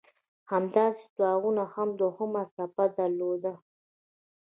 [0.51, 3.53] همداسې طاعون هم دوهمه څپه درلوده.